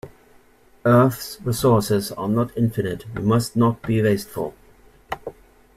Earths 0.83 1.37
resources 1.43 2.11
are 2.13 2.27
not 2.27 2.57
infinite, 2.57 3.05
we 3.15 3.21
must 3.21 3.55
not 3.55 3.83
be 3.83 4.01
wasteful. 4.01 4.55